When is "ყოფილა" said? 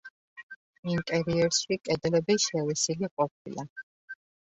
3.15-3.71